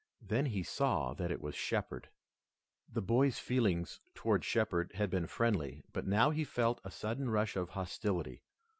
[0.23, 2.09] Then he saw that it was Shepard.
[2.91, 7.55] The boy's feelings toward Shepard had been friendly, but now he felt a sudden rush
[7.55, 8.41] of hostility.